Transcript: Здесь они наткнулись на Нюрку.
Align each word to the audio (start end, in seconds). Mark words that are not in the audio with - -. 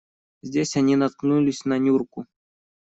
Здесь 0.41 0.77
они 0.77 0.95
наткнулись 0.95 1.63
на 1.63 1.77
Нюрку. 1.77 2.25